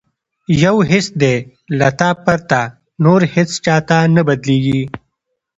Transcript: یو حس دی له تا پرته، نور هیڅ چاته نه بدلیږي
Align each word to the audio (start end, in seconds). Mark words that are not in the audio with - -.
یو 0.63 0.75
حس 0.89 1.07
دی 1.21 1.35
له 1.77 1.87
تا 1.99 2.09
پرته، 2.25 2.61
نور 3.03 3.21
هیڅ 3.33 3.49
چاته 3.65 3.97
نه 4.15 4.21
بدلیږي 4.27 4.81